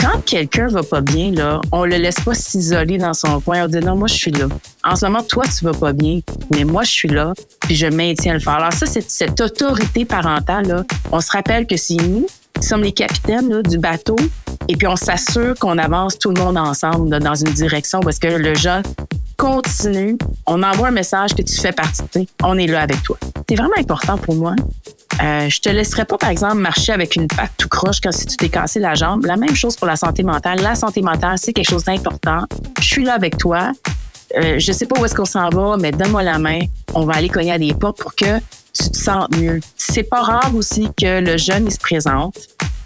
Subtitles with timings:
[0.00, 3.64] Quand quelqu'un va pas bien, là, on le laisse pas s'isoler dans son coin.
[3.64, 4.46] On dit non, moi je suis là.
[4.82, 7.86] En ce moment, toi tu vas pas bien, mais moi je suis là, puis je
[7.86, 8.54] maintiens le faire.
[8.54, 10.84] Alors ça, c'est cette autorité parentale là.
[11.12, 12.26] On se rappelle que c'est nous
[12.60, 14.16] qui sommes les capitaines du bateau,
[14.66, 18.26] et puis on s'assure qu'on avance tout le monde ensemble dans une direction parce que
[18.26, 18.82] le jeune
[19.38, 20.18] continue.
[20.46, 22.02] On envoie un message que tu fais partie.
[22.12, 23.16] sais, On est là avec toi.
[23.48, 24.54] C'est vraiment important pour moi.
[25.22, 28.26] Euh, je te laisserai pas, par exemple, marcher avec une patte tout croche quand si
[28.26, 29.24] tu t'es cassé la jambe.
[29.24, 30.60] La même chose pour la santé mentale.
[30.60, 32.44] La santé mentale, c'est quelque chose d'important.
[32.80, 33.72] Je suis là avec toi.
[34.36, 36.60] Euh, je sais pas où est-ce qu'on s'en va, mais donne-moi la main.
[36.94, 38.38] On va aller cogner à des portes pour que
[38.74, 39.60] tu te sentes mieux.
[39.76, 42.36] C'est pas rare aussi que le jeune, il se présente.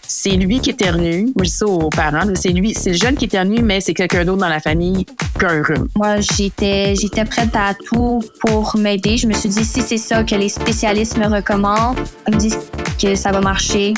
[0.06, 1.24] C'est lui qui éternue.
[1.24, 2.28] Moi, je dis ça aux parents.
[2.34, 5.04] C'est lui, c'est le jeune qui éternue, mais c'est quelqu'un d'autre dans la famille
[5.38, 5.88] qui a un rhume.
[5.96, 9.16] Moi, j'étais, j'étais prête à tout pour m'aider.
[9.16, 11.96] Je me suis dit, si c'est ça que les spécialistes me recommandent,
[12.28, 12.58] ils me disent
[13.00, 13.94] que ça va marcher,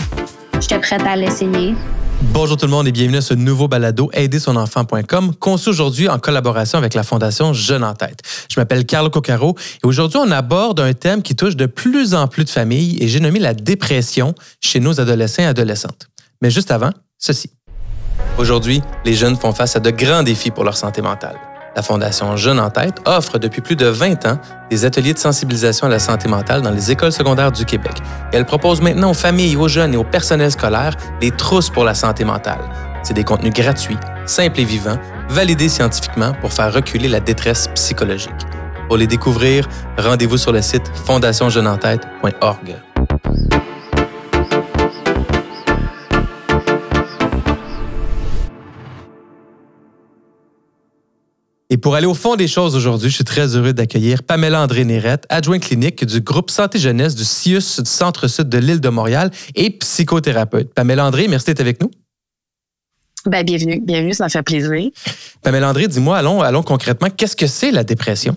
[0.60, 1.74] j'étais prête à l'essayer.
[2.22, 6.78] Bonjour tout le monde et bienvenue à ce nouveau balado aidersonenfant.com conçu aujourd'hui en collaboration
[6.78, 8.20] avec la Fondation Jeune en tête.
[8.50, 12.28] Je m'appelle Carlo Coccaro et aujourd'hui on aborde un thème qui touche de plus en
[12.28, 16.08] plus de familles et j'ai nommé la dépression chez nos adolescents et adolescentes.
[16.40, 17.50] Mais juste avant, ceci.
[18.38, 21.36] Aujourd'hui, les jeunes font face à de grands défis pour leur santé mentale.
[21.76, 24.38] La Fondation Jeune en tête offre depuis plus de 20 ans
[24.70, 27.94] des ateliers de sensibilisation à la santé mentale dans les écoles secondaires du Québec.
[28.32, 31.94] Elle propose maintenant aux familles, aux jeunes et au personnel scolaire des trousses pour la
[31.94, 32.60] santé mentale.
[33.02, 38.30] C'est des contenus gratuits, simples et vivants, validés scientifiquement pour faire reculer la détresse psychologique.
[38.86, 42.76] Pour les découvrir, rendez-vous sur le site fondationjeuneentête.org.
[51.74, 54.84] Et pour aller au fond des choses aujourd'hui, je suis très heureux d'accueillir Pamela André
[54.84, 59.32] Nérette, adjointe clinique du groupe Santé Jeunesse du CIUS du Centre-Sud de l'île de Montréal
[59.56, 60.72] et psychothérapeute.
[60.72, 61.90] Pamela André, merci d'être avec nous.
[63.26, 63.80] Ben, bienvenue.
[63.80, 64.88] Bienvenue, ça me fait plaisir.
[65.42, 68.36] Pamela André, dis-moi, allons, allons concrètement, qu'est-ce que c'est la dépression?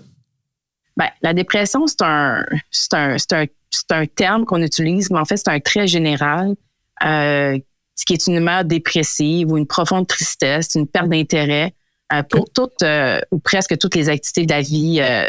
[0.96, 5.18] Ben, la dépression, c'est un, c'est un, c'est un, c'est un terme qu'on utilise, mais
[5.20, 6.56] en fait, c'est un trait général,
[7.06, 7.56] euh,
[7.94, 11.77] ce qui est une humeur dépressive ou une profonde tristesse, une perte d'intérêt euh,
[12.30, 15.28] pour toutes euh, ou presque toutes les activités de la vie euh,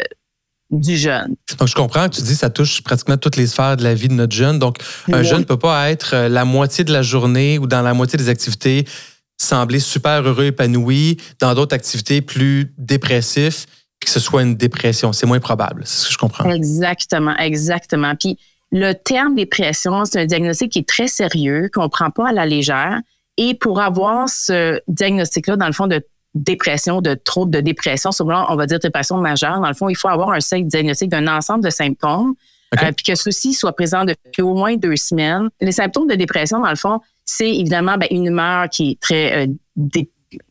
[0.70, 1.34] du jeune.
[1.58, 3.94] Donc, je comprends que tu dis que ça touche pratiquement toutes les sphères de la
[3.94, 4.58] vie de notre jeune.
[4.58, 4.78] Donc,
[5.12, 5.24] un Oui.
[5.24, 8.16] jeune ne peut pas être euh, la moitié de la journée ou dans la moitié
[8.18, 8.86] des activités
[9.36, 13.66] sembler super heureux, épanoui, dans d'autres activités plus dépressifs,
[13.98, 15.12] que ce soit une dépression.
[15.14, 16.50] C'est moins probable, c'est ce que je comprends.
[16.50, 18.14] Exactement, exactement.
[18.16, 18.38] Puis
[18.70, 22.44] le terme dépression, c'est un diagnostic qui est très sérieux, qu'on prend pas à la
[22.44, 23.00] légère.
[23.38, 26.02] Et pour avoir ce diagnostic-là, dans le fond, de
[26.34, 29.96] dépression, de trouble de dépression, souvent on va dire dépression majeure, dans le fond, il
[29.96, 32.34] faut avoir un seul diagnostic d'un ensemble de symptômes,
[32.80, 35.48] euh, puis que ceux-ci soient présents depuis au moins deux semaines.
[35.60, 39.44] Les symptômes de dépression, dans le fond, c'est évidemment ben, une humeur qui est très
[39.44, 39.46] euh,
[39.76, 40.10] dé-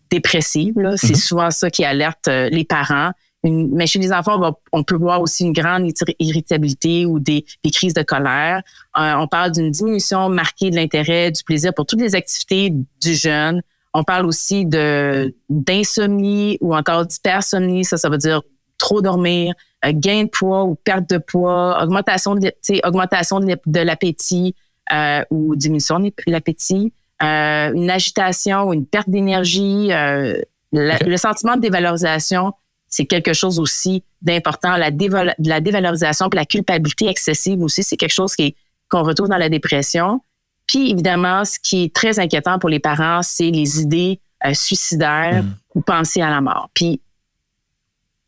[0.09, 0.73] dépressive.
[0.97, 1.15] C'est Mhm.
[1.15, 3.11] souvent ça qui alerte euh, les parents.
[3.43, 7.05] Une- mais chez les enfants, on, va- on peut voir aussi une grande irri- irritabilité
[7.05, 8.61] ou des, des crises de colère.
[8.97, 13.13] Euh, on parle d'une diminution marquée de l'intérêt, du plaisir pour toutes les activités du
[13.15, 13.61] jeune.
[13.99, 17.83] On parle aussi de d'insomnie ou encore d'hypersomnie.
[17.83, 18.41] Ça, ça veut dire
[18.77, 19.53] trop dormir,
[19.85, 22.49] euh, gain de poids ou perte de poids, augmentation de,
[22.87, 23.39] augmentation
[23.83, 24.55] l'appétit
[24.93, 30.39] euh, ou diminution de l'appétit, euh, une agitation ou une perte d'énergie, euh,
[30.71, 32.53] le sentiment de dévalorisation,
[32.87, 34.77] c'est quelque chose aussi d'important.
[34.77, 38.55] La, déval- la dévalorisation puis la culpabilité excessive aussi, c'est quelque chose qui
[38.89, 40.21] qu'on retrouve dans la dépression.
[40.69, 45.41] Puis évidemment, ce qui est très inquiétant pour les parents, c'est les idées euh, suicidaires
[45.43, 45.55] Mm.
[45.73, 46.69] ou penser à la mort.
[46.75, 47.01] Puis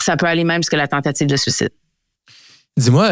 [0.01, 1.69] ça peut aller même jusqu'à la tentative de suicide.
[2.75, 3.11] Dis-moi,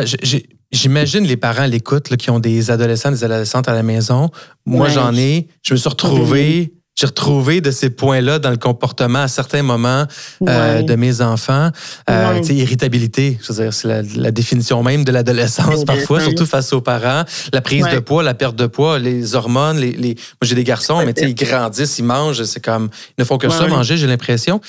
[0.71, 4.31] j'imagine les parents à l'écoute qui ont des adolescents, des adolescentes à la maison.
[4.65, 4.93] Moi, Ouais.
[4.93, 5.47] j'en ai.
[5.61, 10.05] Je me suis retrouvé, j'ai retrouvé de ces points-là dans le comportement à certains moments
[10.47, 10.83] euh, Ouais.
[10.83, 11.69] de mes enfants.
[12.09, 12.45] Euh, Ouais.
[12.53, 16.81] irritabilité, je veux dire, c'est la, la définition même de l'adolescence parfois, surtout face aux
[16.81, 17.23] parents.
[17.53, 17.95] La prise Ouais.
[17.95, 21.13] de poids, la perte de poids, les hormones, les, les- moi j'ai des garçons, mais
[21.21, 24.59] ils grandissent, ils mangent, c'est comme, ils ne font que ça, manger, j'ai l'impression.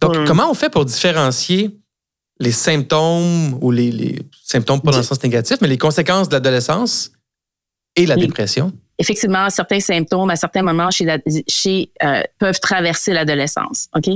[0.00, 1.76] Donc, comment on fait pour différencier
[2.38, 6.34] les symptômes ou les, les symptômes pas dans le sens négatif, mais les conséquences de
[6.34, 7.10] l'adolescence
[7.96, 8.72] et la dépression?
[8.98, 11.18] Effectivement, certains symptômes à certains moments chez la-
[11.48, 13.88] chez, euh, peuvent traverser l'adolescence.
[13.96, 14.06] OK?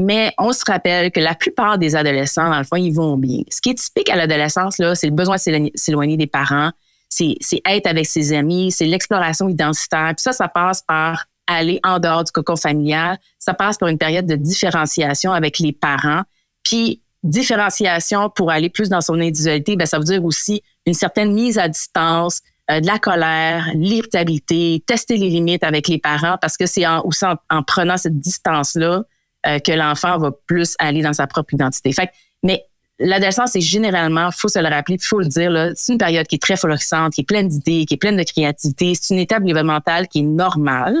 [0.00, 3.40] Mais on se rappelle que la plupart des adolescents, dans le fond, ils vont bien.
[3.50, 6.70] Ce qui est typique à l'adolescence, là, c'est le besoin de s'éloigner- des parents,
[7.08, 10.12] c'est c'est être avec ses amis, c'est l'exploration identitaire.
[10.16, 13.18] Puis ça, ça passe par aller en dehors du cocon familial.
[13.38, 16.22] Ça passe par une période de différenciation avec les parents.
[16.64, 21.32] Puis différenciation pour aller plus dans son individualité, ben, ça veut dire aussi une certaine
[21.32, 26.56] mise à distance, euh, de la colère, l'irritabilité, tester les limites avec les parents parce
[26.56, 29.04] que c'est en, aussi en, prenant cette distance-là
[29.46, 31.92] euh, que l'enfant va plus aller dans sa propre identité.
[31.92, 32.10] Fait
[32.42, 32.64] mais
[32.98, 36.42] l'adolescence, c'est généralement, faut se le rappeler, faut le dire, c'est une période qui est
[36.42, 38.94] très florissante, qui est pleine d'idées, qui est pleine de créativité.
[38.94, 40.96] C'est une étape développementale qui est normale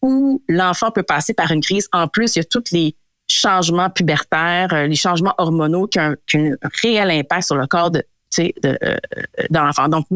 [0.00, 1.88] où l'enfant peut passer par une crise.
[1.92, 2.94] En plus, il y a tous les
[3.26, 8.02] changements pubertaires, euh, les changements hormonaux qui ont, un réel impact sur le corps de,
[8.38, 8.98] de,
[9.50, 9.88] l'enfant.
[9.88, 10.06] Donc,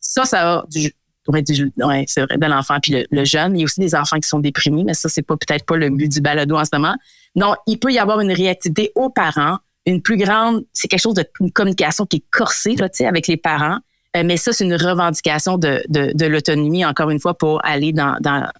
[0.00, 0.92] ça, ça a du,
[1.28, 3.56] ouais, c'est vrai, de l'enfant puis le, jeune.
[3.56, 5.76] Il y a aussi des enfants qui sont déprimés, mais ça, c'est pas peut-être pas
[5.76, 6.96] le but du balado en ce moment.
[7.36, 11.14] Non, il peut y avoir une réactivité aux parents, une plus grande, c'est quelque chose
[11.14, 13.78] de une communication qui est corsée là, avec les parents.
[14.16, 18.16] Euh, mais ça, c'est une revendication de, de, l'autonomie, encore une fois, pour aller dans,
[18.20, 18.50] dans,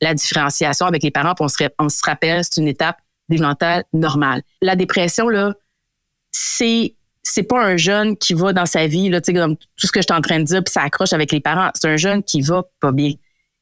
[0.00, 1.34] la différenciation avec les parents.
[1.48, 2.98] se, on se rappelle, c'est une étape
[3.28, 4.42] développementale normale.
[4.62, 5.54] La dépression, là,
[6.30, 6.94] c'est
[7.24, 10.06] c'est pas un jeune qui va dans sa vie, là, comme tout ce que je
[10.08, 11.70] suis en train de dire, puis ça accroche avec les parents.
[11.74, 13.14] C'est un jeune qui va pas bien.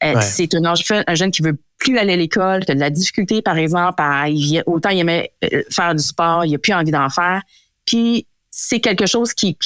[0.04, 2.90] Euh, c'est un, un, jeune qui veut plus aller à l'école, qui a de la
[2.90, 4.26] difficulté, par exemple, à,
[4.66, 7.40] autant il aimait euh, faire du sport, il a plus envie d'en faire.
[7.86, 9.56] Puis c'est quelque chose qui,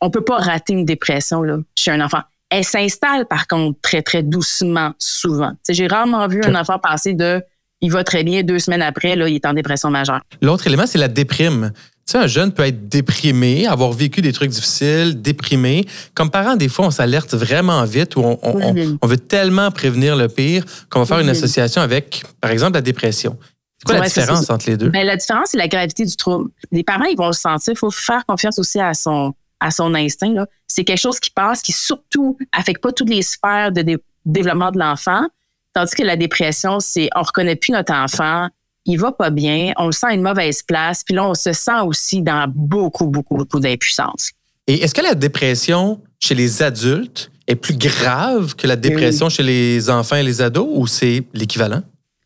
[0.00, 2.20] on peut pas rater une dépression là, chez un enfant.
[2.48, 5.52] Elle s'installe, par contre, très, très doucement, souvent.
[5.68, 7.42] J'ai rarement vu un enfant passer de
[7.82, 10.20] il va très bien, deux semaines après, là, il est en dépression majeure.
[10.40, 11.72] L'autre élément, c'est la déprime.
[12.12, 15.86] Sais, un jeune peut être déprimé, avoir vécu des trucs difficiles, déprimé.
[16.12, 20.62] Comme parents, des fois, on s'alerte vraiment vite ou on, veut tellement prévenir le pire
[20.90, 23.38] qu'on va faire une association avec, par exemple, la dépression.
[23.78, 24.90] C'est quoi la différence entre les deux?
[24.90, 26.50] Bien, la différence, c'est la gravité du trouble.
[26.70, 27.72] Les parents, ils vont le sentir.
[27.72, 30.44] Il faut faire confiance aussi à son, à son instinct.
[30.66, 34.78] C'est quelque chose qui passe, qui surtout affecte pas toutes les sphères de développement de
[34.78, 35.28] l'enfant.
[35.72, 38.48] Tandis que la dépression, c'est on reconnaît plus notre enfant,
[38.84, 41.52] il va pas bien, on le sent à une mauvaise place, puis là, on se
[41.52, 44.30] sent aussi dans beaucoup, beaucoup, beaucoup d'impuissance.
[44.66, 49.42] Et est-ce que la dépression chez les adultes est plus grave que la dépression chez
[49.42, 51.82] les enfants et les ados ou c'est l'équivalent?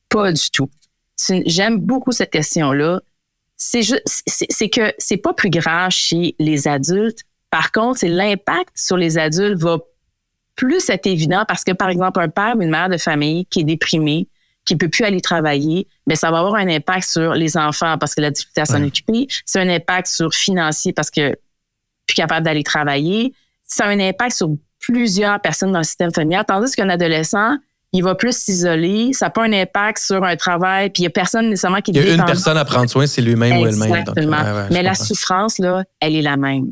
[0.08, 0.70] Pas du tout.
[1.46, 3.00] J'aime beaucoup cette question-là.
[3.56, 3.80] C'est
[4.68, 7.20] que c'est pas plus grave chez les adultes.
[7.50, 9.78] Par contre, l'impact sur les adultes va
[10.56, 13.60] plus être évident parce que, par exemple, un père ou une mère de famille qui
[13.60, 14.28] est déprimé,
[14.66, 17.96] qui peut plus aller travailler, mais ben, ça va avoir un impact sur les enfants
[17.98, 19.28] parce que la difficulté à s'en occuper.
[19.46, 21.34] C'est un impact sur financier parce que
[22.06, 23.32] plus capable d'aller travailler.
[23.64, 26.44] Ça a un impact sur plusieurs personnes dans le système familial.
[26.46, 27.56] Tandis qu'un adolescent,
[27.92, 29.12] il va plus s'isoler.
[29.12, 30.90] Ça n'a pas un impact sur un travail.
[30.90, 31.92] Puis il n'y a personne nécessairement qui...
[31.92, 33.94] Il y a une personne à prendre soin, c'est lui-même ou elle-même.
[33.94, 34.66] Exactement.
[34.70, 36.70] mais la souffrance, là, elle est la même.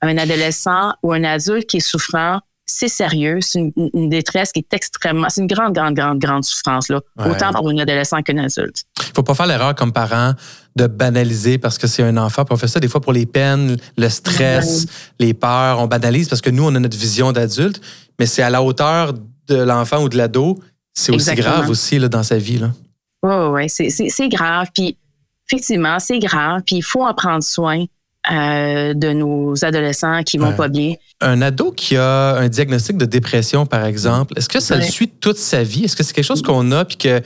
[0.00, 4.74] Un adolescent ou un adulte qui est souffrant c'est sérieux, c'est une, détresse qui est
[4.74, 8.84] extrêmement, c'est une grande, grande, grande, grande souffrance, là, autant pour un adolescent qu'un adulte.
[8.98, 10.34] Il faut pas faire l'erreur comme parent
[10.76, 12.44] de banaliser parce que c'est un enfant.
[12.50, 14.86] on fait ça des fois pour les peines, le stress,
[15.18, 15.80] les peurs.
[15.80, 17.80] On banalise parce que nous, on a notre vision d'adulte,
[18.18, 20.58] mais c'est à la hauteur de l'enfant ou de l'ado.
[20.92, 22.60] C'est aussi grave aussi là, dans sa vie.
[23.22, 24.68] Oui, oui, c'est grave.
[24.74, 24.98] Puis,
[25.50, 26.60] effectivement, c'est grave.
[26.66, 27.84] Puis, il faut en prendre soin.
[28.30, 30.94] Euh, de nos adolescents qui vont pas bien.
[31.22, 35.08] Un ado qui a un diagnostic de dépression, par exemple, est-ce que ça le suit
[35.08, 35.84] toute sa vie?
[35.84, 37.22] Est-ce que c'est quelque chose qu'on a puis que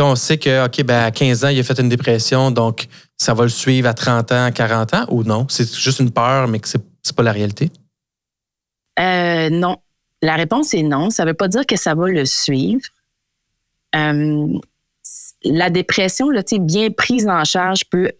[0.00, 2.88] on sait que, OK, ben, à 15 ans, il a fait une dépression, donc
[3.18, 5.46] ça va le suivre à 30 ans, 40 ans, ou non?
[5.48, 7.70] C'est juste une peur, mais que c'est, n'est pas la réalité?
[8.98, 9.76] Euh, non.
[10.22, 11.10] La réponse est non.
[11.10, 12.82] Ça ne veut pas dire que ça va le suivre.
[13.94, 14.48] Euh,
[15.44, 18.10] la dépression, là, bien prise en charge, peut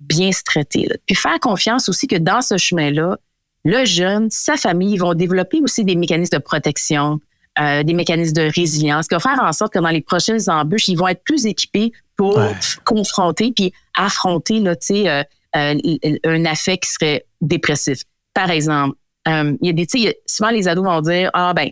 [0.00, 0.88] bien se traiter.
[1.06, 3.18] Puis faire confiance aussi que dans ce chemin-là,
[3.64, 7.20] le jeune, sa famille vont développer aussi des mécanismes de protection,
[7.58, 10.88] euh, des mécanismes de résilience, qui vont faire en sorte que dans les prochaines embûches,
[10.88, 12.40] ils vont être plus équipés pour
[12.84, 15.24] confronter puis affronter là, euh,
[15.56, 18.02] euh, un affect qui serait dépressif.
[18.34, 19.86] Par exemple, il y a des,
[20.26, 21.70] souvent les ados vont dire ah ben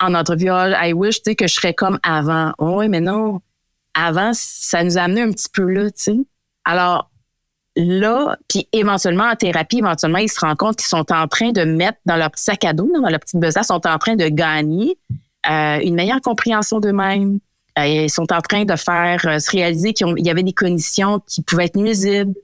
[0.00, 2.52] en entrevue, ah, I wish que je serais comme avant.
[2.58, 3.40] oui, mais non,
[3.94, 6.16] avant ça nous a amené un petit peu là, tu sais.
[6.64, 7.10] Alors
[7.78, 11.62] là, puis éventuellement en thérapie, éventuellement, ils se rendent compte qu'ils sont en train de
[11.62, 14.28] mettre dans leur petit sac à dos, dans leur petite besace, sont en train de
[14.28, 14.98] gagner
[15.48, 17.38] euh, une meilleure compréhension d'eux-mêmes.
[17.78, 21.20] Euh, ils sont en train de faire euh, se réaliser qu'il y avait des conditions
[21.20, 22.34] qui pouvaient être nuisibles,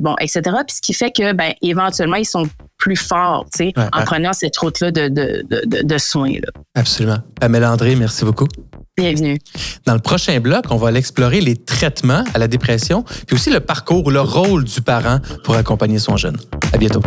[0.00, 0.40] bon, etc.
[0.66, 4.32] Puis ce qui fait que, ben, éventuellement, ils sont plus forts, tu sais, en prenant
[4.32, 6.32] cette route-là de, de, de, de, soins.
[6.32, 6.48] Là.
[6.74, 7.18] Absolument.
[7.40, 8.48] Pamela André, merci beaucoup.
[8.96, 9.38] Bienvenue.
[9.86, 13.50] Dans le prochain bloc, on va aller explorer les traitements à la dépression, puis aussi
[13.50, 16.36] le parcours ou le rôle du parent pour accompagner son jeune.
[16.72, 17.02] À bientôt.